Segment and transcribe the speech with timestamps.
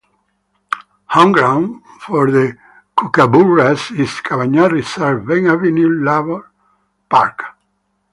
[1.09, 2.57] Home ground for the
[2.97, 6.45] Kookaburras is Cavanagh Reserve, Venn Avenue Lalor
[7.07, 7.43] Park.